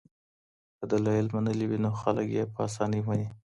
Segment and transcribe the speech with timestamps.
[0.77, 3.27] که دلایل منلي وي نو خلک یې په اسانۍ مني.